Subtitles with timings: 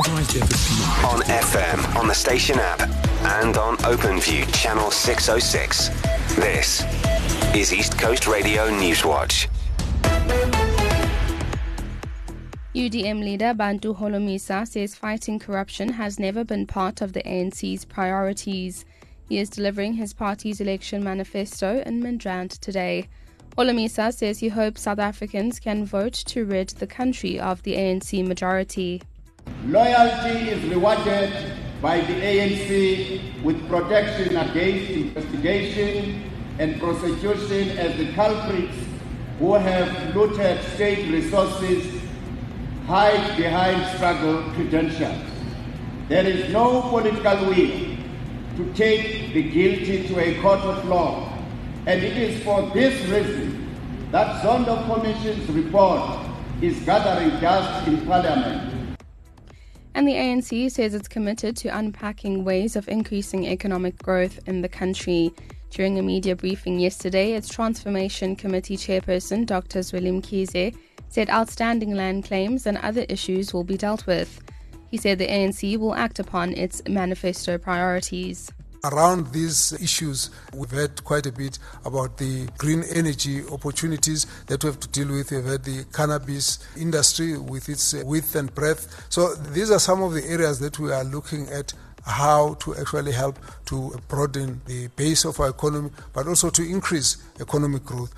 [0.00, 2.80] On FM, on the station app,
[3.42, 5.90] and on OpenView channel 606.
[6.36, 6.82] This
[7.54, 9.48] is East Coast Radio Newswatch.
[12.74, 18.86] UDM leader Bantu Holomisa says fighting corruption has never been part of the ANC's priorities.
[19.28, 23.06] He is delivering his party's election manifesto in Midrand today.
[23.58, 28.26] Holomisa says he hopes South Africans can vote to rid the country of the ANC
[28.26, 29.02] majority.
[29.66, 31.32] Loyalty is rewarded
[31.80, 38.76] by the ANC with protection against investigation and prosecution as the culprits
[39.38, 42.02] who have looted state resources
[42.86, 45.30] hide behind struggle credentials.
[46.08, 47.96] There is no political will
[48.56, 51.32] to take the guilty to a court of law
[51.86, 53.68] and it is for this reason
[54.10, 56.26] that Zondo Commission's report
[56.60, 58.69] is gathering dust in Parliament.
[59.94, 64.68] And the ANC says it's committed to unpacking ways of increasing economic growth in the
[64.68, 65.32] country.
[65.70, 69.80] During a media briefing yesterday, its Transformation Committee chairperson, Dr.
[69.80, 70.76] Zweli Mkhize,
[71.08, 74.40] said outstanding land claims and other issues will be dealt with.
[74.88, 78.50] He said the ANC will act upon its manifesto priorities.
[78.82, 84.68] Around these issues, we've heard quite a bit about the green energy opportunities that we
[84.70, 85.30] have to deal with.
[85.30, 89.06] We've had the cannabis industry with its uh, width and breadth.
[89.10, 91.74] So these are some of the areas that we are looking at
[92.06, 97.18] how to actually help to broaden the base of our economy, but also to increase
[97.38, 98.14] economic growth.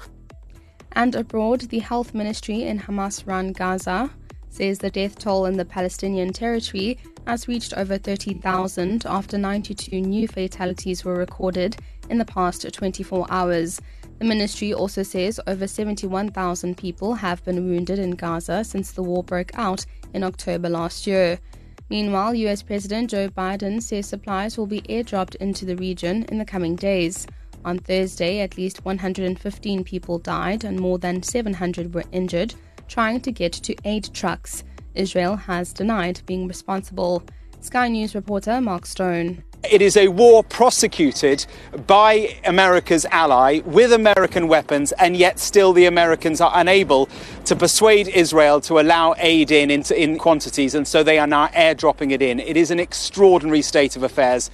[0.93, 4.11] And abroad, the health ministry in Hamas run Gaza
[4.51, 10.27] says the death toll in the Palestinian territory has reached over 30,000 after 92 new
[10.29, 11.77] fatalities were recorded
[12.11, 13.81] in the past 24 hours.
[14.19, 19.23] The ministry also says over 71,000 people have been wounded in Gaza since the war
[19.23, 21.39] broke out in October last year.
[21.91, 26.45] Meanwhile, US President Joe Biden says supplies will be airdropped into the region in the
[26.45, 27.27] coming days.
[27.65, 32.55] On Thursday, at least 115 people died and more than 700 were injured
[32.89, 34.65] trying to get to aid trucks.
[34.95, 37.23] Israel has denied being responsible.
[37.61, 39.45] Sky News reporter Mark Stone.
[39.71, 41.47] It is a war prosecuted
[41.87, 47.09] by America's ally with American weapons, and yet still the Americans are unable
[47.45, 51.47] to persuade Israel to allow aid in, in, in quantities, and so they are now
[51.49, 52.41] airdropping it in.
[52.41, 54.51] It is an extraordinary state of affairs.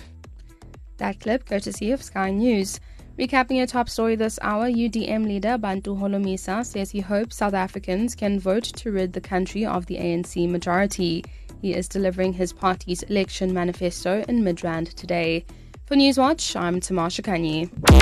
[0.98, 2.78] That clip, courtesy of Sky News.
[3.18, 8.14] Recapping your top story this hour, UDM leader Bantu Holomisa says he hopes South Africans
[8.14, 11.24] can vote to rid the country of the ANC majority.
[11.60, 15.44] He is delivering his party's election manifesto in Midrand today.
[15.86, 17.68] For Newswatch, I'm Tamasha Kanyi.